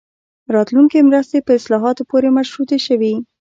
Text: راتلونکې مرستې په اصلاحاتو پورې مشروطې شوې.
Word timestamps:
راتلونکې 0.55 1.05
مرستې 1.09 1.37
په 1.45 1.51
اصلاحاتو 1.59 2.03
پورې 2.11 2.29
مشروطې 2.37 2.79
شوې. 2.87 3.13